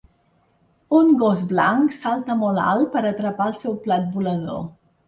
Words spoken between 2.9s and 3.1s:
per